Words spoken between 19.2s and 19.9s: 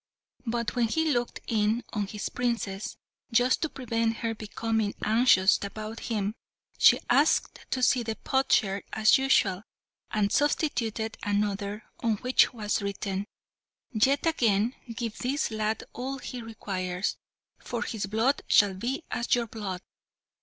your blood!"